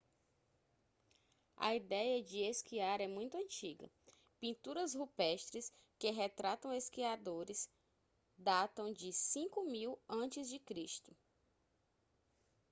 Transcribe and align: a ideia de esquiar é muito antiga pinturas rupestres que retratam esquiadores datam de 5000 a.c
a 1.55 1.75
ideia 1.75 2.23
de 2.23 2.39
esquiar 2.39 2.99
é 3.01 3.07
muito 3.07 3.37
antiga 3.37 3.87
pinturas 4.39 4.95
rupestres 4.95 5.71
que 5.99 6.09
retratam 6.09 6.73
esquiadores 6.73 7.69
datam 8.35 8.91
de 8.91 9.13
5000 9.13 10.01
a.c 10.09 10.61